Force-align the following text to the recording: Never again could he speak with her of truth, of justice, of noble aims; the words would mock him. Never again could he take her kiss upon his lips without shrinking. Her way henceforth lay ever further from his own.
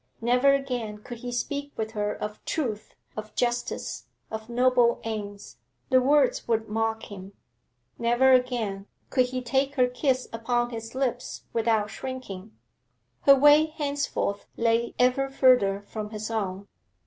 Never 0.19 0.51
again 0.55 0.97
could 1.03 1.19
he 1.19 1.31
speak 1.31 1.73
with 1.77 1.91
her 1.91 2.11
of 2.11 2.43
truth, 2.43 2.95
of 3.15 3.35
justice, 3.35 4.07
of 4.31 4.49
noble 4.49 4.99
aims; 5.03 5.57
the 5.91 6.01
words 6.01 6.47
would 6.47 6.67
mock 6.67 7.03
him. 7.11 7.33
Never 7.99 8.31
again 8.31 8.87
could 9.11 9.27
he 9.27 9.43
take 9.43 9.75
her 9.75 9.87
kiss 9.87 10.27
upon 10.33 10.71
his 10.71 10.95
lips 10.95 11.43
without 11.53 11.91
shrinking. 11.91 12.57
Her 13.27 13.35
way 13.35 13.67
henceforth 13.67 14.47
lay 14.57 14.95
ever 14.97 15.29
further 15.29 15.83
from 15.87 16.09
his 16.09 16.31
own. 16.31 16.67